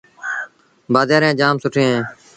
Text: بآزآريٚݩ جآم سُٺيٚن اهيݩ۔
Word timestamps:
بآزآريٚݩ 0.93 1.37
جآم 1.39 1.55
سُٺيٚن 1.63 1.87
اهيݩ۔ 1.89 2.05